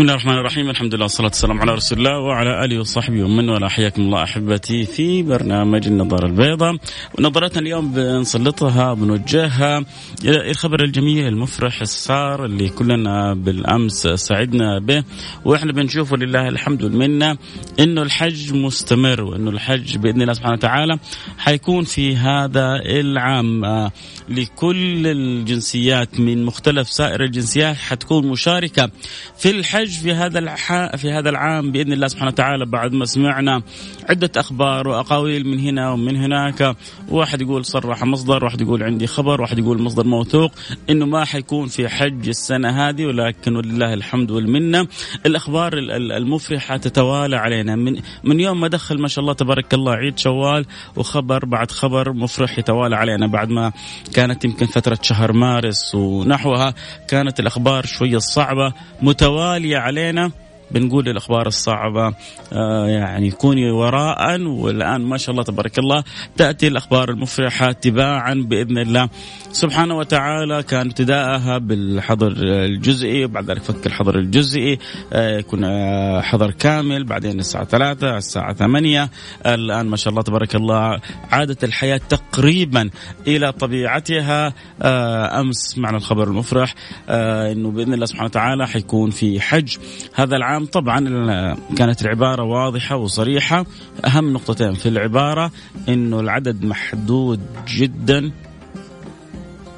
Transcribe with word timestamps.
بسم 0.00 0.08
الله 0.08 0.14
الرحمن 0.14 0.38
الرحيم. 0.38 0.70
الحمد 0.70 0.94
لله 0.94 1.02
والصلاة 1.02 1.26
والسلام 1.26 1.60
على 1.60 1.74
رسول 1.74 1.98
الله 1.98 2.18
وعلى 2.18 2.64
آله 2.64 2.80
وصحبه 2.80 3.24
ومن 3.24 3.48
والاه 3.48 3.68
حياكم 3.68 4.02
الله 4.02 4.22
أحبتي 4.22 4.84
في 4.84 5.22
برنامج 5.22 5.86
النظارة 5.86 6.26
البيضاء. 6.26 6.76
ونظرتنا 7.18 7.60
اليوم 7.60 7.92
بنسلطها 7.92 8.94
بنوجهها 8.94 9.84
إلى 10.24 10.50
الخبر 10.50 10.84
الجميل 10.84 11.26
المفرح 11.26 11.80
السار 11.80 12.44
اللي 12.44 12.68
كلنا 12.68 13.34
بالأمس 13.34 14.08
سعدنا 14.08 14.78
به. 14.78 15.04
وإحنا 15.44 15.72
بنشوفه 15.72 16.16
لله 16.16 16.48
الحمد 16.48 16.82
والمنة 16.82 17.36
إنه 17.80 18.02
الحج 18.02 18.52
مستمر 18.54 19.22
وإنه 19.22 19.50
الحج 19.50 19.96
بإذن 19.96 20.22
الله 20.22 20.32
سبحانه 20.32 20.54
وتعالى 20.54 20.98
حيكون 21.38 21.84
في 21.84 22.16
هذا 22.16 22.80
العام. 22.86 23.90
لكل 24.28 25.06
الجنسيات 25.06 26.20
من 26.20 26.44
مختلف 26.44 26.88
سائر 26.90 27.24
الجنسيات 27.24 27.76
حتكون 27.76 28.26
مشاركة 28.26 28.90
في 29.38 29.50
الحج 29.50 29.89
في 29.98 30.12
هذا 30.12 30.38
الح... 30.38 30.96
في 30.96 31.12
هذا 31.12 31.30
العام 31.30 31.72
بإذن 31.72 31.92
الله 31.92 32.08
سبحانه 32.08 32.30
وتعالى 32.30 32.66
بعد 32.66 32.92
ما 32.92 33.04
سمعنا 33.04 33.62
عدة 34.08 34.30
أخبار 34.36 34.88
وأقاويل 34.88 35.46
من 35.46 35.60
هنا 35.60 35.90
ومن 35.90 36.16
هناك. 36.16 36.76
واحد 37.08 37.42
يقول 37.42 37.64
صرح 37.64 38.04
مصدر 38.04 38.44
واحد 38.44 38.60
يقول 38.60 38.82
عندي 38.82 39.06
خبر 39.06 39.40
واحد 39.40 39.58
يقول 39.58 39.82
مصدر 39.82 40.06
موثوق 40.06 40.52
إنه 40.90 41.06
ما 41.06 41.24
حيكون 41.24 41.68
في 41.68 41.88
حج 41.88 42.28
السنة 42.28 42.88
هذه 42.88 43.06
ولكن 43.06 43.56
ولله 43.56 43.94
الحمد 43.94 44.30
والمنة. 44.30 44.86
الأخبار 45.26 45.72
المفرحة 46.16 46.76
تتوالى 46.76 47.36
علينا. 47.36 47.76
من 47.76 48.00
من 48.24 48.40
يوم 48.40 48.60
ما 48.60 48.68
دخل 48.68 49.00
ما 49.00 49.08
شاء 49.08 49.22
الله 49.22 49.32
تبارك 49.32 49.74
الله 49.74 49.92
عيد 49.92 50.18
شوال 50.18 50.66
وخبر 50.96 51.44
بعد 51.44 51.70
خبر 51.70 52.12
مفرح 52.12 52.58
يتوالى 52.58 52.96
علينا 52.96 53.26
بعد 53.26 53.50
ما 53.50 53.72
كانت 54.14 54.44
يمكن 54.44 54.66
فترة 54.66 54.98
شهر 55.02 55.32
مارس 55.32 55.94
ونحوها 55.94 56.74
كانت 57.08 57.40
الأخبار 57.40 57.86
شوية 57.86 58.18
صعبة 58.18 58.72
متوالية 59.02 59.78
علينا. 59.80 60.30
بنقول 60.70 61.08
الأخبار 61.08 61.46
الصعبة. 61.46 62.14
آه 62.52 62.86
يعني 62.86 63.30
كوني 63.30 63.70
وراء 63.70 64.40
والآن 64.40 65.00
ما 65.00 65.16
شاء 65.16 65.30
الله 65.30 65.42
تبارك 65.42 65.78
الله 65.78 66.04
تأتي 66.36 66.66
الأخبار 66.66 67.10
المفرحة 67.10 67.72
تباعا 67.72 68.34
بإذن 68.34 68.78
الله. 68.78 69.08
سبحانه 69.52 69.96
وتعالى 69.96 70.62
كان 70.62 70.86
ابتداءها 70.86 71.58
بالحظر 71.58 72.32
الجزئي 72.38 73.26
بعد 73.26 73.50
ذلك 73.50 73.62
فك 73.62 73.86
الحظر 73.86 74.18
الجزئي. 74.18 74.78
يكون 75.14 75.64
آه 75.64 76.20
حظر 76.20 76.50
كامل 76.50 77.04
بعدين 77.04 77.38
الساعة 77.38 77.64
3 77.64 78.16
الساعة 78.16 78.52
8 78.52 79.10
الآن 79.46 79.86
ما 79.86 79.96
شاء 79.96 80.10
الله 80.10 80.22
تبارك 80.22 80.54
الله 80.54 81.00
عادت 81.30 81.64
الحياة 81.64 82.00
تقريبا 82.08 82.90
إلى 83.26 83.52
طبيعتها. 83.52 84.54
آه 84.82 85.40
أمس 85.40 85.78
معنا 85.78 85.96
الخبر 85.96 86.28
المفرح. 86.28 86.74
إنه 87.08 87.70
بإذن 87.70 87.94
الله 87.94 88.06
سبحانه 88.06 88.26
وتعالى 88.26 88.68
حيكون 88.68 89.10
في 89.10 89.40
حج. 89.40 89.76
هذا 90.14 90.36
العام 90.36 90.59
نعم 90.60 90.68
طبعا 90.68 91.56
كانت 91.76 92.02
العبارة 92.02 92.42
واضحة 92.42 92.96
وصريحة. 92.96 93.66
أهم 94.04 94.32
نقطتين 94.32 94.74
في 94.74 94.88
العبارة 94.88 95.52
أنه 95.88 96.20
العدد 96.20 96.64
محدود 96.64 97.40
جدا 97.68 98.32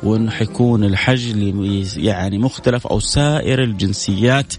وإنه 0.03 0.31
حيكون 0.31 0.85
الحج 0.85 1.37
يعني 1.97 2.39
مختلف 2.39 2.87
أو 2.87 3.01
سائر 3.01 3.63
الجنسيات 3.63 4.55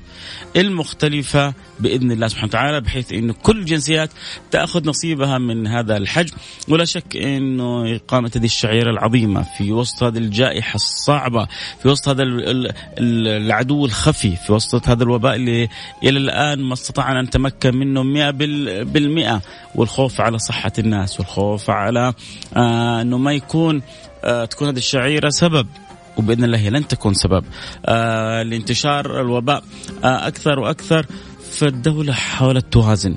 المختلفة 0.55 1.53
بإذن 1.79 2.11
الله 2.11 2.27
سبحانه 2.27 2.47
وتعالى 2.47 2.81
بحيث 2.81 3.13
انه 3.13 3.33
كل 3.43 3.59
الجنسيات 3.59 4.09
تأخذ 4.51 4.89
نصيبها 4.89 5.37
من 5.37 5.67
هذا 5.67 5.97
الحج 5.97 6.29
ولا 6.69 6.85
شك 6.85 7.17
إنه 7.17 7.95
إقامة 7.95 8.31
هذه 8.35 8.45
الشعيرة 8.45 8.91
العظيمة 8.91 9.45
في 9.57 9.71
وسط 9.71 10.03
هذه 10.03 10.17
الجائحة 10.17 10.75
الصعبة 10.75 11.47
في 11.81 11.89
وسط 11.89 12.09
هذا 12.09 12.23
العدو 12.97 13.85
الخفي 13.85 14.35
في 14.35 14.53
وسط 14.53 14.87
هذا 14.89 15.03
الوباء 15.03 15.35
اللي 15.35 15.69
إلى 16.03 16.17
الآن 16.17 16.61
ما 16.61 16.73
استطعنا 16.73 17.19
أن 17.19 17.25
نتمكن 17.25 17.75
منه 17.77 18.03
100% 19.39 19.41
والخوف 19.75 20.21
على 20.21 20.39
صحة 20.39 20.71
الناس 20.79 21.19
والخوف 21.19 21.69
على 21.69 22.13
آه 22.55 23.01
إنه 23.01 23.17
ما 23.17 23.33
يكون 23.33 23.81
آه 24.23 24.45
تكون 24.45 24.67
هذه 24.67 24.77
الشعيرة 24.77 25.29
سبب. 25.29 25.67
وبإذن 26.17 26.43
الله 26.43 26.57
هي 26.57 26.69
لن 26.69 26.87
تكون 26.87 27.13
سبب. 27.13 27.45
آه 27.85 28.43
لانتشار 28.43 29.21
الوباء 29.21 29.63
آه 30.03 30.27
أكثر 30.27 30.59
وأكثر. 30.59 31.05
فالدولة 31.57 32.13
حاولت 32.13 32.73
توازن 32.73 33.15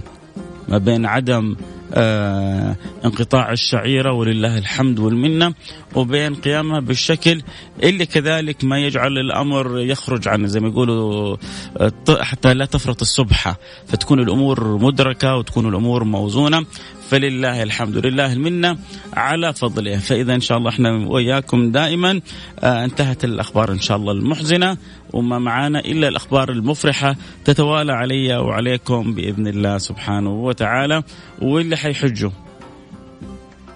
ما 0.68 0.78
بين 0.78 1.06
عدم 1.06 1.56
آه 1.94 2.76
انقطاع 3.04 3.52
الشعيرة 3.52 4.12
ولله 4.12 4.58
الحمد 4.58 4.98
والمنة 4.98 5.54
وبين 5.94 6.34
قيامها 6.34 6.80
بالشكل 6.80 7.42
اللي 7.82 8.06
كذلك 8.06 8.64
ما 8.64 8.78
يجعل 8.78 9.18
الأمر 9.18 9.78
يخرج 9.78 10.28
عن 10.28 10.46
زي 10.46 10.60
ما 10.60 10.68
يقولوا 10.68 11.36
آه، 11.76 11.92
حتى 12.20 12.54
لا 12.54 12.64
تفرط 12.64 13.00
السبحه 13.00 13.58
فتكون 13.86 14.20
الأمور 14.20 14.78
مدركة 14.78 15.36
وتكون 15.36 15.68
الأمور 15.68 16.04
موزونة. 16.04 16.66
فلله 17.10 17.62
الحمد. 17.62 18.06
لله 18.06 18.32
المنة 18.32 18.78
على 19.14 19.52
فضله. 19.52 19.98
فإذا 19.98 20.34
إن 20.34 20.40
شاء 20.40 20.58
الله 20.58 20.70
إحنا 20.70 21.08
وإياكم 21.08 21.70
دائما. 21.70 22.20
آه 22.60 22.84
انتهت 22.84 23.24
الأخبار 23.24 23.72
إن 23.72 23.80
شاء 23.80 23.96
الله 23.96 24.12
المحزنة. 24.12 24.76
وما 25.12 25.38
معانا 25.38 25.80
إلا 25.80 26.08
الأخبار 26.08 26.50
المفرحة 26.50 27.16
تتوالى 27.44 27.92
علي 27.92 28.36
وعليكم 28.36 29.14
بإذن 29.14 29.46
الله 29.46 29.78
سبحانه 29.78 30.30
وتعالى. 30.30 31.02
واللي 31.42 31.76
حيحجوا. 31.76 32.30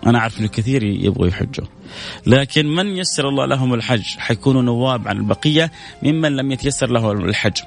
أنا 0.06 0.19
أعرف 0.19 0.40
أن 0.40 0.44
الكثير 0.44 0.82
يبغوا 0.82 1.26
يحجوا. 1.26 1.66
لكن 2.26 2.66
من 2.66 2.96
يسر 2.96 3.28
الله 3.28 3.46
لهم 3.46 3.74
الحج 3.74 4.04
حيكونوا 4.18 4.62
نواب 4.62 5.08
عن 5.08 5.16
البقية 5.16 5.72
ممن 6.02 6.36
لم 6.36 6.52
يتيسر 6.52 6.90
له 6.90 7.12
الحج. 7.12 7.58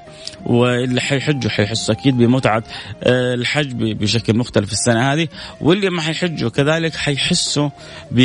واللي 0.46 1.00
حيحجوا 1.00 1.50
حيحسوا 1.50 1.94
أكيد 1.94 2.16
بمتعة 2.16 2.64
آه، 3.02 3.34
الحج 3.34 3.92
بشكل 3.92 4.36
مختلف 4.36 4.72
السنة 4.72 5.12
هذه. 5.12 5.28
واللي 5.60 5.90
ما 5.90 6.02
حيحجوا 6.02 6.50
كذلك 6.50 6.94
حيحسوا 6.94 7.68
ب 8.10 8.20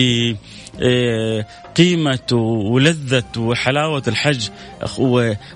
آه، 0.82 1.46
قيمة 1.76 2.34
ولذة 2.72 3.24
وحلاوة 3.38 4.04
الحج. 4.08 4.50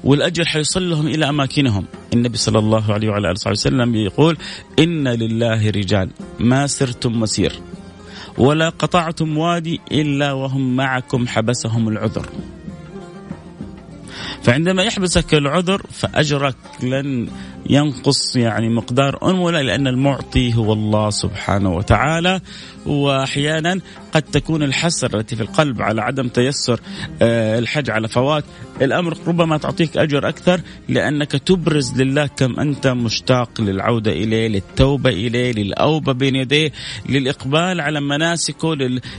والأجر 0.03 0.45
حيصل 0.45 0.89
لهم 0.89 1.07
إلى 1.07 1.29
أماكنهم. 1.29 1.85
النبي 2.13 2.37
صلى 2.37 2.59
الله 2.59 2.93
عليه 2.93 3.09
وعلى 3.09 3.31
آله 3.31 3.51
وسلم 3.51 3.95
يقول 3.95 4.37
إن 4.79 5.07
لله 5.07 5.69
رجال 5.69 6.09
ما 6.39 6.67
سرتم 6.67 7.19
مسير. 7.19 7.53
ولا 8.37 8.69
قطعتم 8.69 9.37
وادي 9.37 9.81
إلا 9.91 10.31
وهم 10.31 10.75
معكم 10.75 11.27
حبسهم 11.27 11.87
العذر. 11.87 12.29
فعندما 14.43 14.83
يحبسك 14.83 15.33
العذر 15.33 15.81
فأجرك 15.91 16.55
لن 16.83 17.27
ينقص 17.69 18.35
يعني 18.35 18.69
مقدار 18.69 19.29
أنملة 19.29 19.61
لأن 19.61 19.87
المعطي 19.87 20.55
هو 20.55 20.73
الله 20.73 21.09
سبحانه 21.09 21.73
وتعالى. 21.73 22.41
وأحيانا 22.85 23.79
قد 24.13 24.21
تكون 24.21 24.63
الحسرة 24.63 25.19
التي 25.19 25.35
في 25.35 25.41
القلب 25.41 25.81
على 25.81 26.01
عدم 26.01 26.27
تيسر 26.27 26.79
آه، 27.21 27.59
الحج 27.59 27.89
على 27.89 28.07
فوات. 28.07 28.43
الأمر 28.81 29.17
ربما 29.27 29.57
تعطيك 29.57 29.97
أجر 29.97 30.29
أكثر 30.29 30.61
لأنك 30.89 31.31
تبرز 31.31 32.01
لله 32.01 32.25
كم 32.25 32.59
أنت 32.59 32.87
مشتاق 32.87 33.61
للعودة 33.61 34.11
إليه 34.11 34.47
للتوبة 34.47 35.09
إليه 35.09 35.51
للأوبة 35.51 36.13
بين 36.13 36.35
يديه 36.35 36.71
للإقبال 37.09 37.81
على 37.81 38.01
مناسكه 38.01 38.75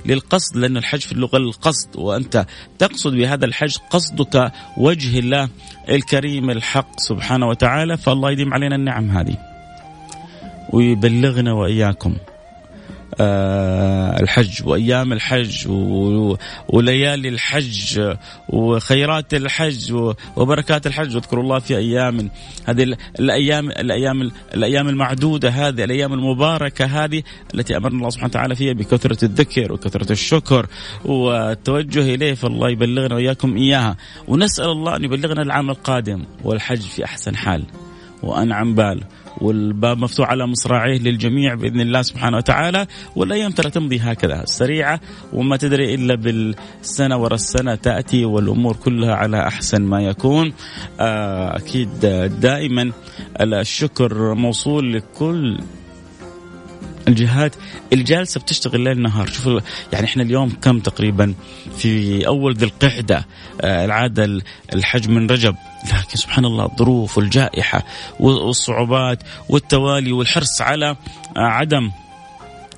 للقصد 0.07 0.57
لأن 0.57 0.77
الحج 0.77 1.01
في 1.01 1.13
اللغة 1.13 1.37
القصد. 1.37 1.97
وأنت 1.97 2.47
تقصد 2.79 3.13
بهذا 3.13 3.45
الحج 3.45 3.77
قصدك 3.91 4.53
وجه 4.77 5.19
الله 5.19 5.49
الكريم 5.89 6.51
الحق 6.51 7.01
سبحانه 7.01 7.49
وتعالى 7.49 7.97
فالله 7.97 8.31
يديم 8.31 8.55
علينا 8.55 8.77
النعم 8.77 9.11
هذه. 9.11 9.37
ويبلغنا 10.73 11.53
وإياكم. 11.53 12.17
الحج 13.21 14.63
وأيام 14.65 15.13
الحج 15.13 15.69
وليالي 16.69 17.29
الحج 17.29 18.15
وخيرات 18.49 19.35
الحج 19.35 19.93
وبركات 20.37 20.87
الحج. 20.87 21.15
واذكروا 21.15 21.43
الله 21.43 21.59
في 21.59 21.77
أيام 21.77 22.31
هذه 22.65 22.97
الأيام 23.19 23.71
الأيام 23.71 24.31
الأيام 24.55 24.89
المعدودة 24.89 25.49
هذه 25.49 25.85
الأيام 25.85 26.13
المباركة 26.13 26.85
هذه 26.85 27.23
التي 27.55 27.77
أمرنا 27.77 27.99
الله 27.99 28.11
سبحانه 28.11 28.31
وتعالى 28.31 28.55
فيها 28.55 28.73
بكثرة 28.73 29.25
الذكر 29.25 29.73
وكثرة 29.73 30.13
الشكر 30.13 30.67
والتوجه 31.05 32.15
إليه. 32.15 32.35
فالله 32.35 32.71
يبلغنا 32.71 33.15
وإياكم 33.15 33.57
إياها. 33.57 33.97
ونسأل 34.29 34.69
الله 34.71 34.97
أن 34.97 35.05
يبلغنا 35.05 35.43
العام 35.43 35.71
القادم 35.71 36.25
والحج 36.45 36.81
في 36.81 37.05
أحسن 37.05 37.37
حال. 37.37 37.65
وأنعم 38.23 38.75
بال. 38.75 39.01
والباب 39.41 39.99
مفتوح 39.99 40.29
على 40.31 40.47
مصراعيه 40.47 40.99
للجميع 40.99 41.55
بإذن 41.55 41.81
الله 41.81 42.03
سبحانه 42.03 42.37
وتعالى 42.37 42.87
والأيام 43.17 43.51
ترى 43.51 43.71
تمضي 43.71 43.99
هكذا 43.99 44.43
سريعة 44.45 45.01
وما 45.33 45.57
تدري 45.57 45.95
إلا 45.95 46.15
بالسنة 46.15 47.17
ورا 47.17 47.35
السنة 47.35 47.75
تأتي 47.75 48.25
والأمور 48.25 48.77
كلها 48.77 49.15
على 49.15 49.47
أحسن 49.47 49.83
ما 49.83 50.03
يكون. 50.03 50.53
آه، 51.01 51.57
أكيد 51.57 52.01
دائما 52.41 52.93
الشكر 53.41 54.35
موصول 54.35 54.93
لكل 54.93 55.59
الجهات 57.09 57.55
الجالسة 57.93 58.41
بتشتغل 58.41 58.81
ليل 58.81 59.03
نهار. 59.03 59.27
شوفوا 59.27 59.61
يعني 59.93 60.07
إحنا 60.07 60.23
اليوم 60.23 60.51
كم 60.51 60.81
تقريبا؟ 60.81 61.35
في 61.77 62.27
أول 62.27 62.55
ذي 62.55 62.65
القعدة 62.65 63.27
آه، 63.61 63.85
العادة 63.85 64.43
الحج 64.75 65.09
من 65.09 65.31
رجب. 65.31 65.57
لكن 65.85 66.17
سبحان 66.17 66.45
الله 66.45 66.65
الظروف 66.65 67.19
والجائحة 67.19 67.85
والصعوبات 68.21 69.23
والتوالي 69.49 70.13
والحرص 70.13 70.63
على 70.63 70.91
آه، 70.91 70.97
عدم 71.37 71.91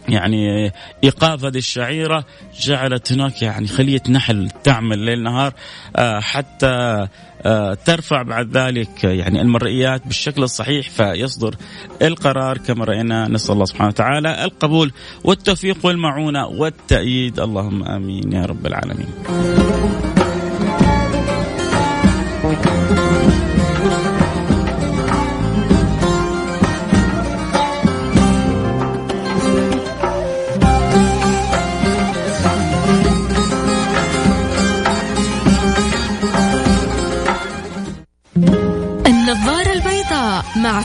يعني 0.08 0.73
ايقاف 1.05 1.44
هذه 1.44 1.58
الشعيره 1.58 2.25
جعلت 2.61 3.12
هناك 3.12 3.43
يعني 3.43 3.67
خلية 3.67 4.03
نحل 4.08 4.50
تعمل 4.64 4.99
ليل 4.99 5.23
نهار 5.23 5.53
آه، 5.97 6.20
حتى 6.20 7.06
آه، 7.43 7.75
ترفع 7.75 8.23
بعد 8.23 8.56
ذلك 8.56 9.05
يعني 9.05 9.43
المرئيات 9.43 10.06
بالشكل 10.06 10.43
الصحيح 10.43 10.91
فيصدر 10.91 11.55
القرار 12.03 12.58
كما 12.58 12.85
رأينا 12.85 13.29
نسأل 13.29 13.55
الله 13.55 13.64
سبحانه 13.64 13.88
وتعالى 13.88 14.44
القبول 14.44 14.93
والتوفيق 15.25 15.87
والمعونة 15.87 16.47
والتأييد 16.47 17.41
اللهم 17.41 17.85
آمين 17.85 18.32
يا 18.32 18.44
رب 18.44 18.67
العالمين. 18.67 20.15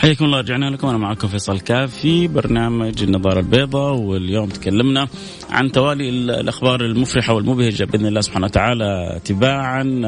حياكم 0.00 0.24
الله 0.24 0.38
رجعنا 0.38 0.70
لكم. 0.70 0.88
أنا 0.88 0.98
معكم 0.98 1.28
فيصل 1.28 1.60
كاف 1.60 1.94
في 1.94 2.28
برنامج 2.28 3.02
النظارة 3.02 3.40
البيضاء 3.40 3.94
واليوم 3.94 4.48
تكلمنا 4.48 5.08
عن 5.50 5.72
توالي 5.72 6.08
الأخبار 6.08 6.80
المفرحة 6.80 7.34
والمبهجة 7.34 7.84
بإذن 7.84 8.06
الله 8.06 8.20
سبحانه 8.20 8.46
وتعالى 8.46 9.20
تباعا 9.24 10.02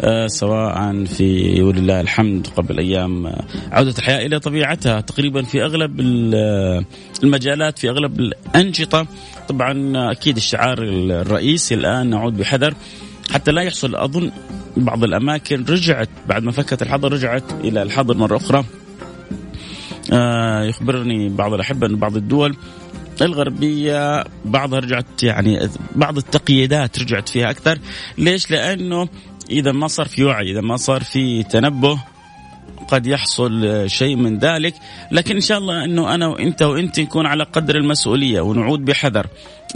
آه، 0.00 0.26
سواء 0.26 1.04
في 1.04 1.62
ولله 1.62 2.00
الحمد 2.00 2.46
قبل 2.46 2.78
أيام 2.78 3.26
آه، 3.26 3.44
عودة 3.72 3.94
الحياة 3.98 4.26
إلى 4.26 4.40
طبيعتها. 4.40 5.00
تقريبا 5.00 5.42
في 5.42 5.64
أغلب 5.64 6.00
آه، 6.34 6.84
المجالات 7.22 7.78
في 7.78 7.90
أغلب 7.90 8.20
الأنشطة 8.20 9.06
طبعا 9.48 9.92
أكيد 10.12 10.36
الشعار 10.36 10.78
الرئيسي 10.82 11.74
الآن 11.74 12.10
نعود 12.10 12.36
بحذر. 12.36 12.74
حتى 13.32 13.52
لا 13.52 13.62
يحصل 13.62 13.96
أظن 13.96 14.30
بعض 14.76 15.04
الأماكن 15.04 15.64
رجعت 15.68 16.08
بعد 16.28 16.42
ما 16.42 16.52
فكت 16.52 16.82
الحظر 16.82 17.12
رجعت 17.12 17.52
إلى 17.64 17.82
الحظر 17.82 18.16
مرة 18.16 18.36
أخرى. 18.36 18.64
يخبرني 20.68 21.28
بعض 21.28 21.54
الأحبة 21.54 21.86
أن 21.86 21.96
بعض 21.96 22.16
الدول 22.16 22.56
الغربية 23.22 24.24
بعضها 24.44 24.78
رجعت 24.78 25.22
يعني 25.22 25.68
بعض 25.94 26.16
التقييدات 26.16 26.98
رجعت 26.98 27.28
فيها 27.28 27.50
أكثر. 27.50 27.78
ليش؟ 28.18 28.50
لأنه 28.50 29.08
إذا 29.50 29.72
ما 29.72 29.86
صار 29.86 30.06
في 30.06 30.24
وعي 30.24 30.50
إذا 30.50 30.60
ما 30.60 30.76
صار 30.76 31.02
في 31.02 31.42
تنبه 31.42 31.98
قد 32.88 33.06
يحصل 33.06 33.84
شيء 33.86 34.16
من 34.16 34.38
ذلك. 34.38 34.74
لكن 35.12 35.34
إن 35.34 35.40
شاء 35.40 35.58
الله 35.58 35.84
إنه 35.84 36.14
أنا 36.14 36.26
وإنت 36.26 36.62
وإنت 36.62 37.00
نكون 37.00 37.26
على 37.26 37.44
قدر 37.44 37.76
المسؤولية 37.76 38.40
ونعود 38.40 38.84
بحذر. 38.84 39.26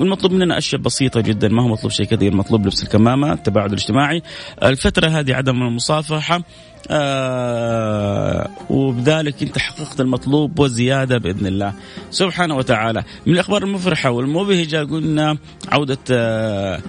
المطلوب 0.01 0.33
مننا 0.33 0.59
أشياء 0.59 0.81
بسيطة 0.81 1.21
جدا 1.21 1.49
ما 1.49 1.63
هو 1.63 1.69
مطلوب 1.69 1.93
شيء 1.93 2.07
كثير 2.07 2.37
مطلوب 2.37 2.67
لبس 2.67 2.83
الكمامة 2.83 3.33
التباعد 3.33 3.73
الاجتماعي. 3.73 4.23
الفترة 4.63 5.09
هذه 5.09 5.35
عدم 5.35 5.63
المصافحة. 5.63 6.43
آه 6.91 8.49
وبذلك 8.71 9.43
انت 9.43 9.59
حققت 9.59 10.01
المطلوب 10.01 10.59
وزياده 10.59 11.19
بإذن 11.19 11.47
الله. 11.47 11.73
سبحانه 12.11 12.57
وتعالى. 12.57 13.05
من 13.27 13.33
الأخبار 13.33 13.63
المفرحة 13.63 14.11
والمبهجه 14.11 14.85
قلنا 14.85 15.37
عودة 15.73 15.99
آه 16.11 16.81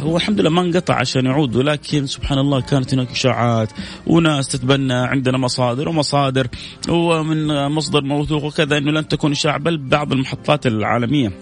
هو 0.00 0.16
الحمد 0.16 0.40
لله 0.40 0.50
ما 0.50 0.60
انقطع 0.60 0.94
عشان 0.94 1.26
يعود 1.26 1.56
ولكن 1.56 2.06
سبحان 2.06 2.38
الله 2.38 2.60
كانت 2.60 2.94
هناك 2.94 3.10
إشاعات 3.10 3.72
وناس 4.06 4.48
تتبنى 4.48 4.94
عندنا 4.94 5.38
مصادر 5.38 5.88
ومصادر 5.88 6.46
ومن 6.88 7.68
مصدر 7.68 8.04
موثوق 8.04 8.44
وكذا 8.44 8.78
إنه 8.78 8.92
لن 8.92 9.08
تكون 9.08 9.32
إشاعة 9.32 9.58
بل 9.58 9.78
بعض 9.78 10.12
المحطات 10.12 10.66
العالمية. 10.66 11.32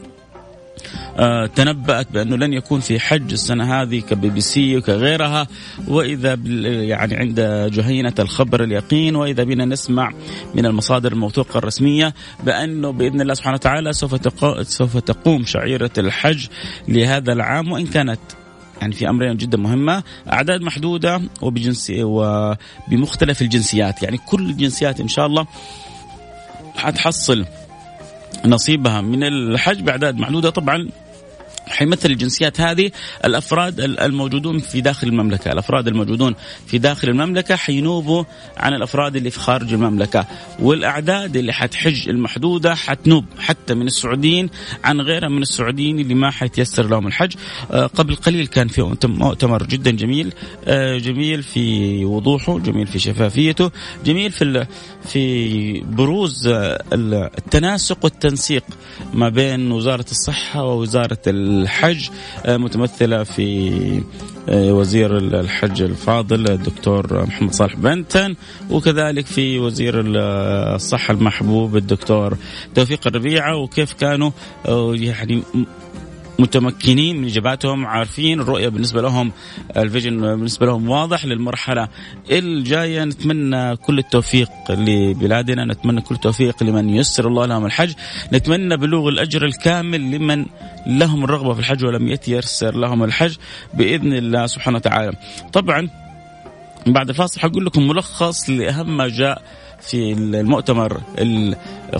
تنبأت 1.54 2.12
بأنه 2.12 2.36
لن 2.36 2.52
يكون 2.52 2.80
في 2.80 3.00
حج 3.00 3.32
السنة 3.32 3.82
هذه 3.82 4.00
كبي 4.00 4.30
بي 4.30 4.40
سي 4.40 4.76
وكغيرها. 4.76 5.46
وإذا 5.88 6.34
يعني 6.64 7.16
عند 7.16 7.40
جهينة 7.72 8.14
الخبر 8.18 8.64
اليقين 8.64 9.16
وإذا 9.16 9.44
بنا 9.44 9.64
نسمع 9.64 10.12
من 10.54 10.66
المصادر 10.66 11.12
الموثوقة 11.12 11.58
الرسمية 11.58 12.14
بأنه 12.44 12.90
بإذن 12.90 13.20
الله 13.20 13.34
سبحانه 13.34 13.54
وتعالى 13.54 13.92
سوف 13.92 14.28
سوف 14.68 14.96
تقوم 14.98 15.44
شعيرة 15.44 15.90
الحج 15.98 16.46
لهذا 16.88 17.32
العام. 17.32 17.72
وإن 17.72 17.86
كانت 17.86 18.20
يعني 18.80 18.94
في 18.94 19.08
أمرين 19.08 19.36
جدا 19.36 19.58
مهمة 19.58 20.02
أعداد 20.32 20.60
محدودة 20.60 21.20
وبجنسي 21.42 22.02
وبمختلف 22.02 23.42
الجنسيات. 23.42 24.02
يعني 24.02 24.18
كل 24.18 24.50
الجنسيات 24.50 25.00
إن 25.00 25.08
شاء 25.08 25.26
الله 25.26 25.46
حتحصل 26.76 27.44
نصيبها 28.46 29.00
من 29.00 29.24
الحج 29.24 29.80
بأعداد 29.80 30.16
محدودة. 30.16 30.50
طبعا 30.50 30.88
حيمثل 31.66 32.10
الجنسيات 32.10 32.60
هذه 32.60 32.90
الأفراد 33.24 33.80
الموجودون 33.80 34.58
في 34.58 34.80
داخل 34.80 35.08
المملكة، 35.08 35.52
الأفراد 35.52 35.88
الموجودون 35.88 36.34
في 36.66 36.78
داخل 36.78 37.08
المملكة 37.08 37.56
حينوبوا 37.56 38.24
عن 38.56 38.74
الأفراد 38.74 39.16
اللي 39.16 39.30
في 39.30 39.38
خارج 39.38 39.72
المملكة، 39.72 40.26
والأعداد 40.58 41.36
اللي 41.36 41.52
حتحج 41.52 42.08
المحدودة 42.08 42.74
حتنوب 42.74 43.24
حتى 43.38 43.74
من 43.74 43.86
السعوديين 43.86 44.50
عن 44.84 45.00
غيرها 45.00 45.28
من 45.28 45.42
السعوديين 45.42 45.98
اللي 45.98 46.14
ما 46.14 46.30
حيتيسر 46.30 46.88
لهم 46.88 47.06
الحج، 47.06 47.32
آه، 47.70 47.86
قبل 47.86 48.14
قليل 48.14 48.46
كان 48.46 48.68
في 48.68 48.82
مؤتمر 49.04 49.62
جدا 49.62 49.90
جميل، 49.90 50.32
آه، 50.64 50.98
جميل 50.98 51.42
في 51.42 52.04
وضوحه، 52.04 52.58
جميل 52.58 52.86
في 52.86 52.98
شفافيته، 52.98 53.70
جميل 54.04 54.30
في 54.30 54.66
في 55.04 55.80
بروز 55.80 56.46
آه، 56.46 56.82
التناسق 56.92 58.04
والتنسيق 58.04 58.64
ما 59.14 59.28
بين 59.28 59.72
وزارة 59.72 60.04
الصحة 60.10 60.64
ووزارة 60.64 61.18
الحج 61.60 62.08
آه، 62.46 62.56
متمثلة 62.56 63.24
في 63.24 64.02
آه، 64.48 64.72
وزير 64.72 65.18
الحج 65.18 65.82
الفاضل 65.82 66.50
الدكتور 66.50 67.26
محمد 67.26 67.52
صالح 67.52 67.76
بنتن 67.76 68.34
وكذلك 68.70 69.26
في 69.26 69.58
وزير 69.58 70.02
الصحة 70.06 71.14
المحبوب 71.14 71.76
الدكتور 71.76 72.36
توفيق 72.74 73.06
الربيعة 73.06 73.56
وكيف 73.56 73.92
كانوا 73.92 74.30
آه، 74.66 74.92
يعني 74.94 75.42
متمكنين 76.42 77.16
من 77.16 77.24
إجاباتهم 77.24 77.86
عارفين 77.86 78.40
الرؤية 78.40 78.68
بالنسبة 78.68 79.02
لهم 79.02 79.32
الفيجن 79.76 80.20
بالنسبة 80.20 80.66
لهم 80.66 80.88
واضح 80.88 81.24
للمرحلة 81.24 81.88
الجاية. 82.30 83.04
نتمنى 83.04 83.76
كل 83.76 83.98
التوفيق 83.98 84.50
لبلادنا 84.70 85.64
نتمنى 85.64 86.00
كل 86.00 86.14
التوفيق 86.14 86.62
لمن 86.62 86.88
يسر 86.88 87.28
الله 87.28 87.46
لهم 87.46 87.66
الحج. 87.66 87.92
نتمنى 88.32 88.76
بلوغ 88.76 89.08
الأجر 89.08 89.44
الكامل 89.44 90.10
لمن 90.10 90.46
لهم 90.86 91.24
الرغبة 91.24 91.54
في 91.54 91.60
الحج 91.60 91.84
ولم 91.84 92.08
يتيسر 92.08 92.76
لهم 92.76 93.04
الحج 93.04 93.36
بإذن 93.74 94.12
الله 94.12 94.46
سبحانه 94.46 94.76
وتعالى. 94.76 95.12
طبعا 95.52 95.88
بعد 96.86 97.08
الفاصل 97.08 97.40
حقول 97.40 97.66
لكم 97.66 97.88
ملخص 97.88 98.50
لأهم 98.50 98.96
ما 98.96 99.08
جاء 99.08 99.42
في 99.86 100.12
المؤتمر 100.12 101.00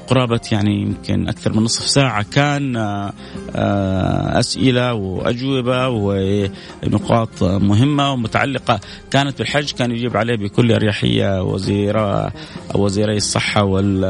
قرابة 0.08 0.40
يعني 0.52 0.82
يمكن 0.82 1.28
أكثر 1.28 1.52
من 1.52 1.62
نصف 1.62 1.86
ساعة 1.86 2.22
كان 2.22 2.76
آه، 2.76 3.12
أسئلة 4.38 4.94
وأجوبة 4.94 5.88
ونقاط 5.88 7.42
مهمة 7.42 8.12
ومتعلقة 8.12 8.80
كانت 9.10 9.38
بالحج 9.38 9.72
كان 9.72 9.90
يجيب 9.90 10.16
عليه 10.16 10.36
بكل 10.36 10.72
أريحية 10.72 11.42
وزير 11.42 11.96
وزيري 12.74 13.16
الصحة 13.16 13.64
وال 13.64 14.04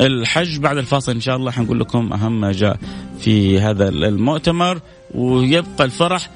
الحج. 0.00 0.58
بعد 0.58 0.76
الفاصل 0.76 1.12
إن 1.12 1.20
شاء 1.20 1.36
الله 1.36 1.50
حنقول 1.50 1.80
لكم 1.80 2.12
أهم 2.12 2.40
ما 2.40 2.52
جاء 2.52 2.78
في 3.20 3.60
هذا 3.60 3.88
المؤتمر 3.88 4.80
ويبقى 5.14 5.84
الفرح 5.84 6.30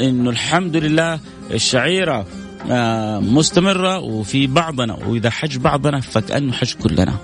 إنه 0.00 0.30
الحمد 0.30 0.76
لله 0.76 1.20
الشعيرة 1.50 2.26
آه، 2.70 3.18
مستمرة 3.18 3.98
وفي 3.98 4.46
بعضنا 4.46 4.94
وإذا 4.94 5.30
حج 5.30 5.56
بعضنا 5.56 6.00
فكأنه 6.00 6.52
حج 6.52 6.74
كلنا. 6.74 7.16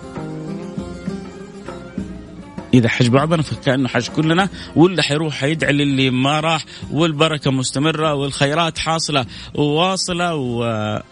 إذا 2.75 2.88
حج 2.88 3.08
بعضنا 3.08 3.42
فكأنه 3.42 3.88
حج 3.88 4.08
كلنا 4.08 4.49
واللي 4.76 5.02
حيروح 5.02 5.34
حيدعي 5.34 5.72
للي 5.72 6.11
ما 6.11 6.40
راح 6.40 6.64
والبركة 6.92 7.50
مستمرة 7.50 8.14
والخيرات 8.14 8.78
حاصلة 8.78 9.26
وواصلة 9.54 10.34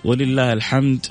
ولله 0.04 0.52
الحمد 0.52 1.06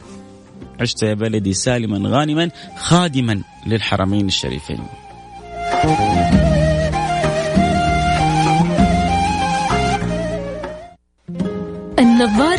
عشت 0.79 1.03
يا 1.03 1.13
بلدي 1.13 1.53
سالما 1.53 2.09
غانما 2.09 2.49
خادما 2.77 3.41
للحرمين 3.67 4.27
الشريفين. 4.27 4.79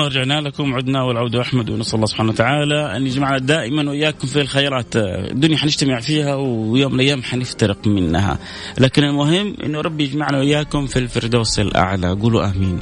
الله 0.00 0.12
رجعنا 0.12 0.48
لكم. 0.48 0.74
عدنا 0.74 1.02
والعود 1.02 1.36
أحمد 1.36 1.70
ونسأل 1.70 1.94
الله 1.94 2.06
سبحانه 2.06 2.30
وتعالى 2.30 2.96
أن 2.96 3.06
يجمعنا 3.06 3.38
دائما 3.38 3.90
وإياكم 3.90 4.26
في 4.26 4.40
الخيرات. 4.40 4.96
الدنيا 4.96 5.56
حنجتمع 5.56 6.00
فيها 6.00 6.34
ويوم 6.34 6.92
من 6.92 7.00
الأيام 7.00 7.22
حنفترق 7.22 7.86
منها. 7.86 8.38
لكن 8.78 9.04
المهم 9.04 9.56
إنه 9.64 9.80
ربي 9.80 10.04
يجمعنا 10.04 10.38
وإياكم 10.38 10.86
في 10.86 10.98
الفردوس 10.98 11.60
الأعلى. 11.60 12.10
قولوا 12.10 12.50
آمين. 12.50 12.80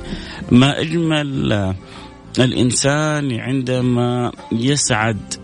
ما 0.50 0.80
أجمل 0.80 1.74
الإنسان 2.38 3.40
عندما 3.40 4.32
يسعد 4.52 5.34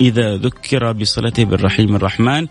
إذا 0.00 0.36
ذكر 0.36 0.92
بصلته 0.92 1.44
بالرحيم 1.44 1.96
الرحمن 1.96 2.46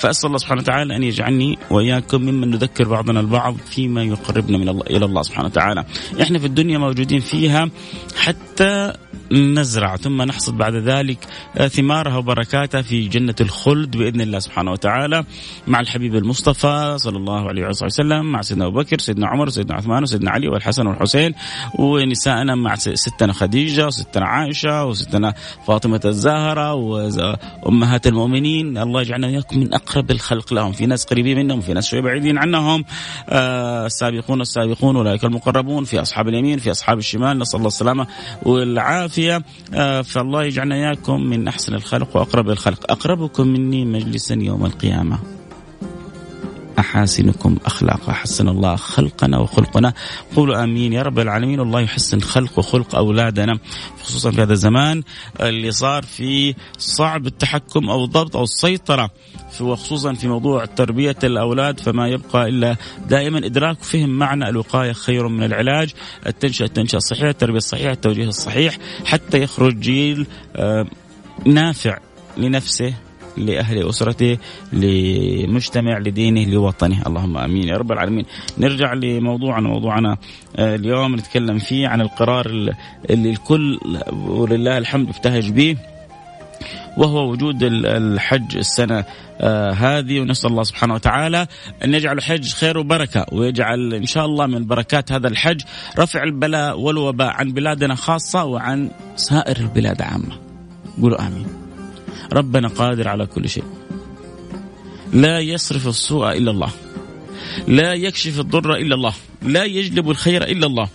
فأسأل 0.00 0.26
الله 0.26 0.38
سبحانه 0.38 0.60
وتعالى 0.60 0.96
أن 0.96 1.02
يجعلني 1.02 1.58
وإياكم 1.70 2.20
ممن 2.22 2.50
نذكر 2.50 2.88
بعضنا 2.88 3.20
البعض 3.20 3.56
فيما 3.70 4.02
يقربنا 4.02 4.58
من 4.58 4.68
الله 4.68 4.82
إلى 4.90 5.04
الله 5.04 5.22
سبحانه 5.22 5.48
وتعالى. 5.48 5.84
إحنا 6.22 6.38
في 6.38 6.46
الدنيا 6.46 6.78
موجودين 6.78 7.20
فيها 7.20 7.70
حتى 8.16 8.92
نزرع 9.32 9.96
ثم 9.96 10.22
نحصد 10.22 10.58
بعد 10.58 10.74
ذلك 10.74 11.18
ثمارها 11.68 12.16
وبركاتها 12.16 12.82
في 12.82 13.08
جنة 13.08 13.34
الخلد 13.40 13.96
بإذن 13.96 14.20
الله 14.20 14.38
سبحانه 14.38 14.72
وتعالى 14.72 15.24
مع 15.66 15.80
الحبيب 15.80 16.16
المصطفى 16.16 16.94
صلى 16.98 17.16
الله 17.16 17.48
عليه 17.48 17.66
وسلم 17.66 18.32
مع 18.32 18.42
سيدنا 18.42 18.66
أبو 18.66 18.78
بكر 18.78 18.98
سيدنا 18.98 19.26
عمر 19.26 19.48
سيدنا 19.48 19.74
عثمان 19.74 20.02
وسيدنا 20.02 20.30
علي 20.30 20.48
والحسن 20.48 20.86
والحسين 20.86 21.34
ونساءنا 21.78 22.54
مع 22.54 22.74
ستنا 22.74 23.32
خديجة 23.32 23.86
وستنا 23.86 24.26
عائشة 24.26 24.84
وستنا 24.84 25.34
فاطمة 25.66 26.00
الزاهرة 26.04 26.74
وأمهات 26.74 28.06
المؤمنين 28.06 28.78
الله 28.78 29.00
يجعلنا 29.00 29.26
وإياكم 29.26 29.58
من 29.58 29.74
أقرب 29.90 30.10
الخلق 30.10 30.52
لهم. 30.52 30.72
في 30.72 30.86
ناس 30.86 31.04
قريبين 31.04 31.38
منهم 31.38 31.58
وفي 31.58 31.72
ناس 31.72 31.86
شوي 31.86 32.00
بعيدين 32.00 32.38
عنهم. 32.38 32.84
آه 33.28 33.86
السابقون 33.86 34.40
السابقون 34.40 34.96
أولئك 34.96 35.24
المقربون 35.24 35.84
في 35.84 36.00
أصحاب 36.00 36.28
اليمين 36.28 36.58
في 36.58 36.70
أصحاب 36.70 36.98
الشمال. 36.98 37.38
نسأل 37.38 37.58
الله 37.58 37.68
السلامة 37.68 38.06
والعافية. 38.42 39.00
العافية 39.00 39.42
آه، 39.74 40.02
فالله 40.02 40.44
يجعلنا 40.44 40.74
إياكم 40.74 41.20
من 41.20 41.48
أحسن 41.48 41.74
الخلق 41.74 42.16
وأقرب 42.16 42.50
الخلق. 42.50 42.92
أقربكم 42.92 43.46
مني 43.46 43.84
مجلسا 43.84 44.34
يوم 44.34 44.66
القيامة. 44.66 45.39
أحاسنكم 46.80 47.56
أخلاقا 47.66 48.12
حسن 48.12 48.48
الله 48.48 48.76
خلقنا 48.76 49.38
وخلقنا. 49.38 49.92
قولوا 50.36 50.64
آمين. 50.64 50.92
يا 50.92 51.02
رب 51.02 51.18
العالمين 51.18 51.60
الله 51.60 51.80
يحسن 51.80 52.20
خلق 52.20 52.58
وخلق 52.58 52.94
أولادنا 52.94 53.58
خصوصا 54.02 54.30
في 54.30 54.42
هذا 54.42 54.52
الزمان 54.52 55.02
اللي 55.40 55.70
صار 55.70 56.02
في 56.02 56.54
صعب 56.78 57.26
التحكم 57.26 57.90
أو 57.90 58.04
الضبط 58.04 58.36
أو 58.36 58.42
السيطرة 58.42 59.10
وخصوصا 59.60 60.12
في 60.12 60.28
موضوع 60.28 60.64
تربية 60.64 61.16
الأولاد 61.24 61.80
فما 61.80 62.08
يبقى 62.08 62.48
إلا 62.48 62.76
دائما 63.08 63.38
إدراك 63.46 63.80
وفهم 63.80 64.08
معنى 64.18 64.48
الوقاية 64.48 64.92
خير 64.92 65.28
من 65.28 65.42
العلاج. 65.42 65.90
التنشئة 66.26 66.64
التنشئة 66.64 66.96
الصحيحة 66.98 67.30
التربية 67.30 67.58
الصحيحة 67.58 67.92
التوجيه 67.92 68.28
الصحيح 68.28 68.78
حتى 69.04 69.42
يخرج 69.42 69.80
جيل 69.80 70.26
آه، 70.56 70.86
نافع 71.46 71.98
لنفسه 72.36 72.94
لأهل 73.36 73.88
أسرته 73.88 74.38
لمجتمع 74.72 75.98
لدينه 75.98 76.44
لوطنه. 76.44 77.02
اللهم 77.06 77.36
آمين. 77.36 77.68
يا 77.68 77.76
رب 77.76 77.92
العالمين. 77.92 78.24
نرجع 78.58 78.92
لموضوعنا. 78.94 79.68
موضوعنا 79.68 80.16
آه، 80.56 80.74
اليوم 80.74 81.16
نتكلم 81.16 81.58
فيه 81.58 81.88
عن 81.88 82.00
القرار 82.00 82.46
اللي 83.10 83.30
الكل 83.30 83.80
ولله 84.12 84.78
الحمد 84.78 85.08
ابتهج 85.08 85.50
به 85.50 85.76
وهو 86.96 87.30
وجود 87.30 87.62
الحج 87.62 88.56
السنة 88.56 89.04
آه 89.40 89.70
هذه. 89.70 90.20
ونسأل 90.20 90.50
الله 90.50 90.62
سبحانه 90.62 90.94
وتعالى 90.94 91.46
أن 91.84 91.94
يجعل 91.94 92.22
حج 92.22 92.52
خير 92.52 92.78
وبركة 92.78 93.26
ويجعل 93.32 93.94
إن 93.94 94.06
شاء 94.06 94.24
الله 94.26 94.46
من 94.46 94.66
بركات 94.66 95.12
هذا 95.12 95.28
الحج 95.28 95.60
رفع 95.98 96.22
البلاء 96.22 96.80
والوباء 96.80 97.28
عن 97.28 97.52
بلادنا 97.52 97.94
خاصة 97.94 98.44
وعن 98.44 98.90
سائر 99.16 99.56
البلاد 99.56 100.02
عامة. 100.02 100.38
قولوا 101.02 101.26
آمين. 101.26 101.59
ربنا 102.32 102.68
قادر 102.68 103.08
على 103.08 103.26
كل 103.26 103.48
شيء. 103.48 103.64
لا 105.12 105.38
يصرف 105.38 105.88
السوء 105.88 106.32
إلا 106.32 106.50
الله. 106.50 106.70
لا 107.68 107.94
يكشف 107.94 108.40
الضر 108.40 108.74
إلا 108.74 108.94
الله. 108.94 109.14
لا 109.42 109.64
يجلب 109.64 110.10
الخير 110.10 110.42
إلا 110.42 110.66
الله. 110.66 110.88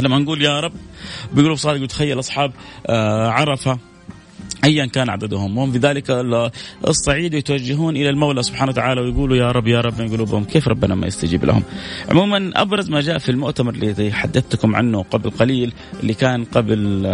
لما 0.00 0.18
نقول 0.18 0.42
يا 0.42 0.60
رب 0.60 0.72
بيقولوا 1.32 1.56
صادق 1.56 1.86
تخيل 1.86 2.18
أصحاب 2.18 2.52
آه 2.86 3.28
عرفة 3.28 3.78
ايا 4.64 4.86
كان 4.86 5.08
عددهم. 5.10 5.58
وهم 5.58 5.72
في 5.72 5.78
ذلك 5.78 6.10
الصعيد 6.88 7.34
يتوجهون 7.34 7.96
إلى 7.96 8.08
المولى 8.08 8.42
سبحانه 8.42 8.70
وتعالى 8.70 9.00
ويقولوا 9.00 9.36
يا 9.36 9.52
رب 9.52 9.66
يا 9.66 9.80
رب 9.80 10.00
من 10.00 10.08
قلوبهم؟ 10.08 10.44
كيف 10.44 10.68
ربنا 10.68 10.94
ما 10.94 11.06
يستجيب 11.06 11.44
لهم؟ 11.44 11.62
عموما 12.10 12.50
أبرز 12.54 12.90
ما 12.90 13.00
جاء 13.00 13.18
في 13.18 13.28
المؤتمر 13.28 13.74
اللي 13.74 14.12
حدثتكم 14.12 14.76
عنه 14.76 15.02
قبل 15.02 15.30
قليل 15.30 15.72
اللي 16.00 16.14
كان 16.14 16.44
قبل 16.44 17.04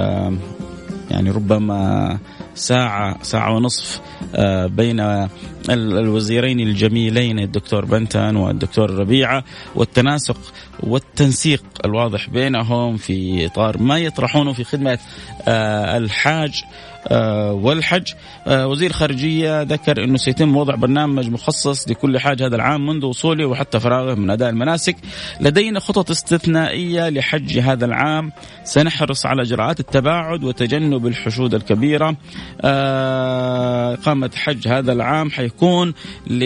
يعني 1.11 1.31
ربما 1.31 2.19
ساعة 2.59 3.23
ساعة 3.23 3.57
ونصف 3.57 4.01
آه، 4.35 4.67
بين 4.67 5.29
الوزيرين 5.71 6.61
الجميلين 6.61 7.39
الدكتور 7.39 7.85
بنتان 7.85 8.37
والدكتور 8.37 8.91
ربيعة 8.91 9.45
والتناسق 9.75 10.39
والتنسيق 10.81 11.65
الواضح 11.85 12.31
بينهم 12.31 12.97
في 12.97 13.47
إطار 13.47 13.83
ما 13.83 13.99
يطرحونه 13.99 14.53
في 14.53 14.65
خدمة 14.65 14.99
آه، 15.49 15.97
الحاج 15.97 16.65
والحج. 17.51 18.13
وزير 18.47 18.93
خارجية 18.93 19.63
ذكر 19.63 20.05
أنه 20.05 20.17
سيتم 20.17 20.57
وضع 20.57 20.75
برنامج 20.75 21.31
مخصص 21.31 21.89
لكل 21.89 22.19
حاج 22.19 22.43
هذا 22.43 22.57
العام 22.57 22.87
منذ 22.87 23.05
وصوله 23.05 23.47
وحتى 23.47 23.81
فراغه 23.81 24.15
من 24.15 24.31
أداء 24.31 24.51
المناسك. 24.51 24.97
لدينا 25.41 25.81
خطط 25.81 26.11
استثنائية 26.11 27.09
لحج 27.09 27.59
هذا 27.59 27.85
العام. 27.85 28.33
سنحرص 28.65 29.27
على 29.27 29.43
إجراءات 29.43 29.81
التباعد 29.81 30.45
وتجنب 30.45 31.07
الحشود 31.07 31.55
الكبيرة. 31.55 32.17
إقامة 32.61 34.31
حج 34.35 34.69
هذا 34.69 34.93
العام 34.93 35.31
حيكون 35.31 35.95
ل 36.27 36.45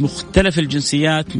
مختلف 0.00 0.58
الجنسيات 0.58 1.36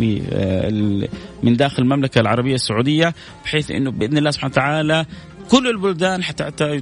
من 1.42 1.56
داخل 1.56 1.82
المملكة 1.82 2.20
العربية 2.20 2.54
السعودية 2.54 3.14
بحيث 3.44 3.70
إنه 3.70 3.90
بإذن 3.90 4.18
الله 4.18 4.30
سبحانه 4.30 4.52
وتعالى 4.52 5.06
كل 5.50 5.66
البلدان 5.70 6.22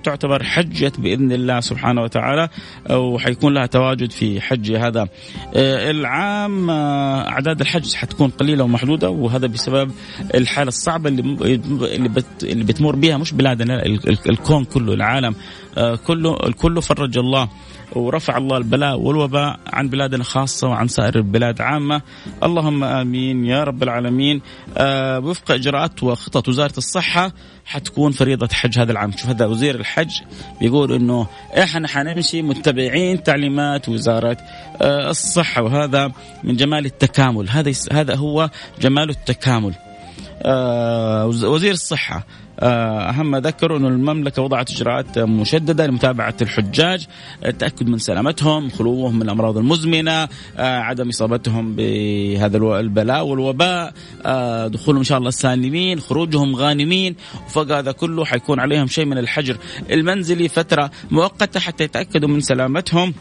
تعتبر 0.02 0.42
حجة 0.44 0.92
بإذن 0.98 1.32
الله 1.32 1.60
سبحانه 1.60 2.02
وتعالى 2.02 2.48
وحيكون 2.90 3.54
لها 3.54 3.66
تواجد 3.66 4.10
في 4.10 4.40
حج 4.40 4.72
هذا. 4.72 5.08
آه، 5.54 5.90
العام 5.90 6.70
آه، 6.70 7.28
أعداد 7.28 7.60
الحج 7.60 7.94
حتكون 7.94 8.30
قليلة 8.30 8.64
ومحدودة 8.64 9.10
وهذا 9.10 9.46
بسبب 9.46 9.90
الحالة 10.34 10.68
الصعبة 10.68 11.08
اللي 11.08 11.60
اللي 12.42 12.64
بتمر 12.64 12.96
بها 12.96 13.16
مش 13.16 13.32
بلادنا 13.32 13.82
الكون 14.28 14.64
كله 14.64 14.94
العالم. 14.94 15.34
كله 16.06 16.36
الكل 16.46 16.82
فرج 16.82 17.18
الله 17.18 17.48
ورفع 17.92 18.36
الله 18.36 18.56
البلاء 18.56 19.00
والوباء 19.00 19.60
عن 19.66 19.88
بلادنا 19.88 20.24
خاصة 20.24 20.68
وعن 20.68 20.88
سائر 20.88 21.16
البلاد 21.16 21.60
عامة. 21.60 22.02
اللهم 22.42 22.84
آمين 22.84 23.46
يا 23.46 23.64
رب 23.64 23.82
العالمين. 23.82 24.42
آه 24.76 25.18
وفق 25.18 25.50
إجراءات 25.50 26.02
وخطط 26.02 26.48
وزارة 26.48 26.78
الصحة 26.78 27.32
حتكون 27.64 28.12
فريضة 28.12 28.48
حج 28.52 28.78
هذا 28.78 28.92
العام. 28.92 29.12
شوف 29.12 29.26
هذا 29.26 29.46
وزير 29.46 29.74
الحج 29.74 30.10
بيقول 30.60 30.92
أنه 30.92 31.26
إحنا 31.58 31.88
حنمشي 31.88 32.42
متبعين 32.42 33.22
تعليمات 33.22 33.88
وزارة 33.88 34.36
آه 34.82 35.10
الصحة 35.10 35.62
وهذا 35.62 36.12
من 36.44 36.56
جمال 36.56 36.86
التكامل. 36.86 37.48
هذا 37.48 37.72
هذا 37.92 38.14
هو 38.14 38.50
جمال 38.80 39.10
التكامل. 39.10 39.74
آه 40.42 41.26
وزير 41.26 41.72
الصحة 41.72 42.16
آه، 42.16 42.41
أهم 42.60 43.30
ما 43.30 43.40
ذكروا 43.40 43.78
أنه 43.78 43.88
المملكة 43.88 44.42
وضعت 44.42 44.70
إجراءات 44.70 45.18
مشددة 45.18 45.86
لمتابعة 45.86 46.34
الحجاج. 46.42 47.06
التاكد 47.46 47.88
من 47.88 47.98
سلامتهم 47.98 48.70
خلوهم 48.70 49.16
من 49.16 49.22
الأمراض 49.22 49.58
المزمنة 49.58 50.22
آه، 50.22 50.28
عدم 50.58 51.08
إصابتهم 51.08 51.74
بهذا 51.76 52.56
البلاء 52.56 53.26
والوباء. 53.26 53.92
آه، 54.26 54.66
دخولهم 54.66 54.98
إن 54.98 55.04
شاء 55.04 55.18
الله 55.18 55.30
سالمين 55.30 56.00
خروجهم 56.00 56.56
غانمين. 56.56 57.16
وفوق 57.46 57.72
هذا 57.72 57.92
كله 57.92 58.24
حيكون 58.24 58.60
عليهم 58.60 58.86
شيء 58.86 59.04
من 59.04 59.18
الحجر 59.18 59.56
المنزلي 59.90 60.48
فترة 60.48 60.90
مؤقتة 61.10 61.60
حتى 61.60 61.84
يتأكدوا 61.84 62.28
من 62.28 62.40
سلامتهم. 62.40 63.14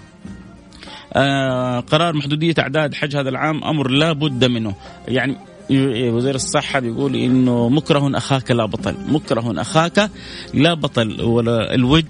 آه 1.14 1.80
قرار 1.80 2.14
محدودية 2.14 2.54
أعداد 2.60 2.94
حج 2.94 3.16
هذا 3.16 3.30
العام 3.30 3.64
أمر 3.64 3.88
لا 3.88 4.12
بد 4.12 4.46
منه. 4.46 4.76
يعني 5.08 5.38
وزير 5.70 6.36
الصحة 6.36 6.80
بيقول 6.80 7.16
إنه 7.16 7.70
مكره 7.70 8.18
أخاك 8.18 8.52
لا 8.52 8.66
بطل. 8.66 8.96
مكره 9.08 9.62
أخاك 9.62 10.10
لا 10.54 10.74
بطل. 10.74 11.22
ولا 11.22 11.76
الود 11.76 12.06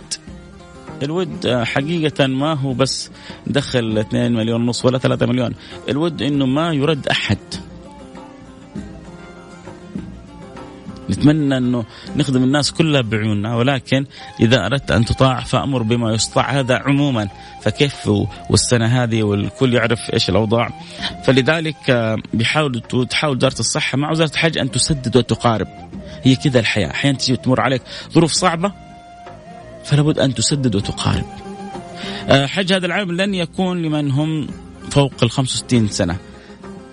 الود 1.04 1.48
حقيقة 1.48 2.28
ما 2.28 2.54
هو 2.54 2.74
بس 2.74 3.12
دخل 3.48 3.98
2 3.98 4.34
مليون 4.34 4.62
ونص 4.62 4.86
ولا 4.86 4.98
3 4.98 5.26
مليون. 5.26 5.54
الود 5.90 6.22
إنه 6.22 6.46
ما 6.46 6.74
يرد 6.74 7.08
أحد. 7.08 7.38
نتمنى 11.12 11.58
إنه 11.58 11.86
نخدم 12.16 12.44
الناس 12.44 12.72
كلها 12.72 13.02
بعيوننا 13.02 13.56
ولكن 13.56 14.06
إذا 14.40 14.66
أردت 14.66 14.92
أن 14.92 15.06
تطاع 15.06 15.40
فأمر 15.40 15.84
بما 15.84 16.14
يستطاع 16.14 16.52
هذا 16.52 16.76
عموما. 16.76 17.28
فكيف 17.62 18.12
والسنة 18.50 19.04
هذه 19.04 19.24
والكل 19.24 19.74
يعرف 19.74 20.00
إيش 20.14 20.30
الأوضاع؟ 20.30 20.70
فلذلك 21.26 21.90
آه، 21.90 22.18
بيحاول 22.34 22.82
تحاول 23.10 23.38
وزارة 23.38 23.60
الصحة 23.60 23.98
مع 23.98 24.12
وزارة 24.12 24.32
الحج 24.32 24.58
أن 24.58 24.72
تسدد 24.72 25.18
وتقارب. 25.18 25.68
هي 26.24 26.36
كذا 26.36 26.60
الحياة. 26.60 26.90
أحيانا 26.92 27.18
تجي 27.18 27.36
تمر 27.36 27.62
عليك 27.62 27.82
ظروف 28.12 28.32
صعبة 28.32 28.72
فلا 29.84 30.02
بد 30.02 30.20
أن 30.20 30.34
تسدد 30.34 30.76
وتقارب. 30.76 31.26
آه، 32.30 32.46
حج 32.46 32.74
هذا 32.74 32.86
العام 32.86 33.12
لن 33.12 33.34
يكون 33.34 33.82
لمن 33.82 34.12
هم 34.12 34.48
فوق 34.90 35.14
ال 35.24 35.32
65 35.32 35.88
سنة. 35.88 36.18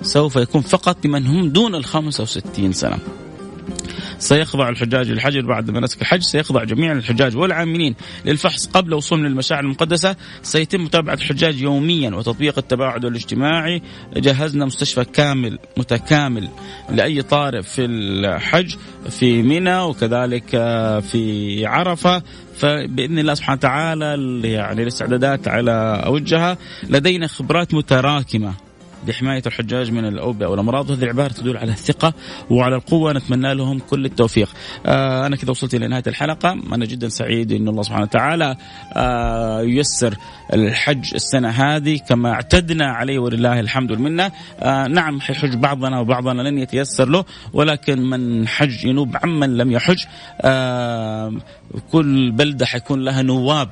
سوف 0.03 0.37
يكون 0.37 0.61
فقط 0.61 1.07
لمن 1.07 1.27
هم 1.27 1.49
دون 1.49 1.75
ال 1.75 1.85
65 1.85 2.73
سنة. 2.73 2.99
سيخضع 4.19 4.69
الحجاج 4.69 5.11
للحجر 5.11 5.41
بعد 5.41 5.71
مناسك 5.71 6.03
الحج 6.03 6.23
سيخضع 6.23 6.65
جميع 6.65 6.93
الحجاج 6.93 7.37
والعاملين 7.37 7.95
للفحص 8.25 8.67
قبل 8.67 8.95
وصولهم 8.95 9.27
للمشاعر 9.27 9.65
المقدسة. 9.65 10.17
سيتم 10.43 10.85
متابعة 10.85 11.15
الحجاج 11.15 11.61
يوميا 11.61 12.11
وتطبيق 12.11 12.59
التباعد 12.59 13.05
الاجتماعي. 13.05 13.83
جهزنا 14.17 14.65
مستشفى 14.65 15.05
كامل 15.05 15.59
متكامل 15.77 16.49
لأي 16.91 17.23
طارئ 17.23 17.63
في 17.63 17.85
الحج 17.85 18.77
في 19.11 19.43
منى 19.43 19.79
وكذلك 19.79 20.51
في 21.01 21.63
عرفة. 21.67 22.23
فبإذن 22.57 23.19
الله 23.19 23.35
سبحانه 23.35 23.59
وتعالى 23.59 24.41
يعني 24.53 24.83
الاستعدادات 24.83 25.49
على 25.49 26.03
اوجها 26.05 26.59
لدينا 26.91 27.27
خبرات 27.27 27.75
متراكمة. 27.75 28.68
لحمايه 29.07 29.43
الحجاج 29.47 29.93
من 29.93 30.05
الأوبئة 30.05 30.47
والأمراض 30.47 30.91
وهذه 30.91 31.03
العبارة 31.03 31.33
تدل 31.33 31.57
على 31.57 31.73
الثقة 31.73 32.15
وعلى 32.51 32.77
القوة 32.77 33.13
نتمنى 33.13 33.55
لهم 33.55 33.79
كل 33.79 34.05
التوفيق. 34.05 34.49
آه 34.87 35.27
أنا 35.27 35.37
كذا 35.37 35.51
وصلت 35.51 35.75
إلى 35.75 35.89
نهاية 35.89 36.03
الحلقة 36.07 36.53
أنا 36.73 36.85
جدا 36.85 37.09
سعيد 37.09 37.53
إن 37.53 37.69
الله 37.69 37.83
سبحانه 37.83 38.03
وتعالى 38.03 38.57
آه 38.97 39.61
ييسر 39.61 40.15
الحج 40.53 41.15
السنة 41.15 41.49
هذه 41.49 42.01
كما 42.09 42.33
اعتدنا 42.33 42.87
عليه 42.87 43.19
ولله 43.19 43.61
الحمد 43.61 43.91
والمنة. 43.91 44.33
آه 44.61 44.87
نعم 44.87 45.21
حيحج 45.21 45.55
بعضنا 45.55 46.01
وبعضنا 46.01 46.43
لن 46.43 46.59
يتيسر 46.59 47.09
له 47.09 47.25
ولكن 47.53 48.03
من 48.03 48.49
حج 48.49 48.85
ينوب 48.85 49.17
عمن 49.23 49.57
لم 49.57 49.73
يحج. 49.73 50.05
آه 50.41 51.33
كل 51.93 52.31
بلدة 52.31 52.67
حيكون 52.67 53.05
لها 53.05 53.23
نواب 53.23 53.69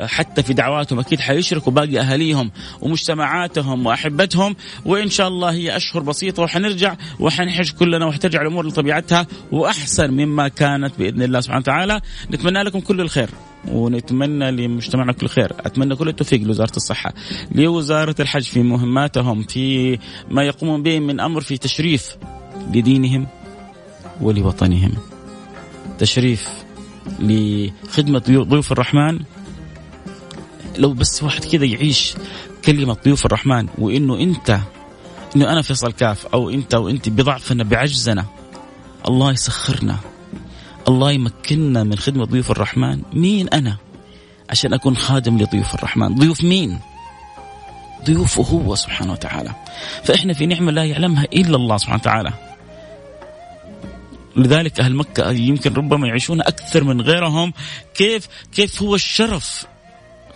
حتى 0.00 0.42
في 0.42 0.52
دعواتهم 0.52 0.98
أكيد 0.98 1.20
حيشركوا 1.20 1.72
باقي 1.72 2.00
أهاليهم 2.00 2.50
ومجتمعاتهم 2.80 3.86
وأحبتهم 3.86 4.56
وإن 4.84 5.10
شاء 5.10 5.28
الله 5.28 5.50
هي 5.50 5.76
أشهر 5.76 6.02
بسيطة 6.02 6.42
وحنرجع 6.42 6.96
وحنحج 7.20 7.70
كلنا 7.70 8.06
وحترجع 8.06 8.42
الأمور 8.42 8.66
لطبيعتها 8.66 9.26
وأحسن 9.52 10.10
مما 10.10 10.48
كانت 10.48 10.92
بإذن 10.98 11.22
الله 11.22 11.40
سبحانه 11.40 11.60
وتعالى. 11.60 12.00
نتمنى 12.30 12.62
لكم 12.62 12.80
كل 12.80 13.00
الخير 13.00 13.30
ونتمنى 13.68 14.50
لمجتمعنا 14.50 15.12
كل 15.12 15.28
خير. 15.28 15.52
أتمنى 15.60 15.96
كل 15.96 16.08
التوفيق 16.08 16.42
لوزارة 16.42 16.76
الصحة 16.76 17.12
لوزارة 17.52 18.14
الحج 18.20 18.42
في 18.42 18.62
مهماتهم 18.62 19.42
في 19.42 19.98
ما 20.30 20.42
يقومون 20.42 20.82
به 20.82 21.00
من 21.00 21.20
أمر 21.20 21.40
في 21.40 21.56
تشريف 21.56 22.16
لدينهم 22.74 23.26
ولوطنهم. 24.20 24.92
تشريف 25.98 26.48
لخدمة 27.20 28.18
ضيوف 28.28 28.72
الرحمن. 28.72 29.18
لو 30.78 30.92
بس 30.92 31.22
واحد 31.22 31.44
كذا 31.44 31.64
يعيش 31.64 32.14
كلمة 32.64 32.96
ضيوف 33.04 33.26
الرحمن 33.26 33.68
وإنه 33.78 34.18
أنت 34.18 34.58
إنه 35.36 35.52
أنا 35.52 35.62
فيصل 35.62 35.92
كاف 35.92 36.26
أو 36.26 36.50
أنت 36.50 36.74
وأنت 36.74 37.08
بضعفنا 37.08 37.64
بعجزنا 37.64 38.24
الله 39.08 39.32
يسخرنا 39.32 39.96
الله 40.88 41.12
يمكننا 41.12 41.84
من 41.84 41.98
خدمة 41.98 42.24
ضيوف 42.24 42.50
الرحمن. 42.50 43.02
مين 43.12 43.48
أنا؟ 43.48 43.76
عشان 44.50 44.74
أكون 44.74 44.96
خادم 44.96 45.38
لضيوف 45.38 45.74
الرحمن. 45.74 46.14
ضيوف 46.14 46.44
مين؟ 46.44 46.78
ضيوفه 48.04 48.42
هو 48.42 48.74
سبحانه 48.74 49.12
وتعالى. 49.12 49.54
فإحنا 50.04 50.32
في 50.32 50.46
نعمة 50.46 50.72
لا 50.72 50.84
يعلمها 50.84 51.24
إلا 51.24 51.56
الله 51.56 51.76
سبحانه 51.76 52.00
وتعالى. 52.00 52.32
لذلك 54.36 54.80
أهل 54.80 54.94
مكة 54.94 55.30
يمكن 55.30 55.74
ربما 55.74 56.06
يعيشون 56.08 56.40
أكثر 56.40 56.84
من 56.84 57.00
غيرهم. 57.00 57.52
كيف؟ 57.94 58.28
كيف 58.52 58.82
هو 58.82 58.94
الشرف؟ 58.94 59.66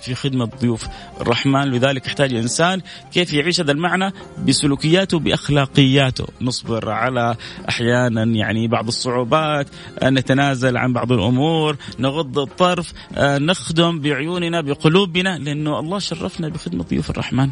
في 0.05 0.15
خدمة 0.15 0.45
ضيوف 0.61 0.87
الرحمن. 1.21 1.65
لذلك 1.65 2.07
يحتاج 2.07 2.35
إنسان 2.35 2.81
كيف 3.13 3.33
يعيش 3.33 3.61
هذا 3.61 3.73
المعنى؟ 3.73 4.13
بسلوكياته 4.47 5.19
بأخلاقياته. 5.19 6.27
نصبر 6.41 6.91
على 6.91 7.37
أحيانا 7.69 8.25
يعني 8.25 8.69
بعض 8.69 8.87
الصعوبات 8.87 9.67
نتنازل 10.03 10.77
عن 10.77 10.93
بعض 10.93 11.13
الأمور 11.13 11.77
نغض 11.99 12.39
الطرف 12.39 12.93
نخدم 13.19 14.01
بعيوننا 14.01 14.61
بقلوبنا 14.61 15.39
لأنه 15.39 15.79
الله 15.81 15.99
شرفنا 15.99 16.49
بخدمة 16.49 16.85
ضيوف 16.85 17.11
الرحمن. 17.11 17.51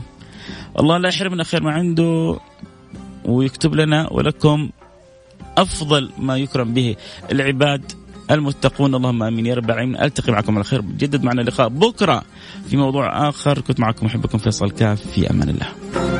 الله 0.78 0.98
لا 0.98 1.08
يحرمنا 1.08 1.44
خير 1.44 1.62
ما 1.62 1.70
عنده 1.70 2.40
ويكتب 3.24 3.74
لنا 3.74 4.12
ولكم 4.12 4.70
أفضل 5.58 6.10
ما 6.18 6.36
يكرم 6.36 6.74
به 6.74 6.96
العباد. 7.32 7.92
المتقون. 8.34 8.94
اللهم 8.94 9.22
آمين. 9.22 9.46
يا 9.46 9.54
رب 9.54 9.70
العالمين. 9.70 10.00
ألتقي 10.00 10.32
معكم 10.32 10.54
على 10.54 10.64
خير. 10.64 10.80
جدد 10.80 11.22
معنا 11.22 11.40
اللقاء 11.40 11.68
بكرة 11.68 12.22
في 12.68 12.76
موضوع 12.76 13.28
آخر. 13.28 13.60
كنت 13.60 13.80
معكم 13.80 14.06
أحبكم 14.06 14.38
فيصل 14.38 14.70
كاف. 14.70 15.06
في 15.06 15.30
أمان 15.30 15.48
الله. 15.48 16.11